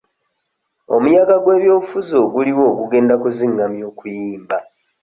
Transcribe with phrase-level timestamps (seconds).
[0.95, 4.57] Omuyaga gw'ebyobufuzi oguliwo gugenda kuzingamya okuyimba.